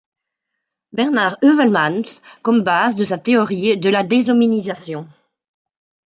Bernard 0.93 1.37
Heuvelmans 1.43 2.23
comme 2.41 2.63
base 2.63 2.95
de 2.95 3.05
sa 3.05 3.19
théorie 3.19 3.77
de 3.77 3.87
la 3.87 4.01
déshominisation. 4.01 5.07